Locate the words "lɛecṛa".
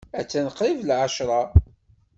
0.89-1.41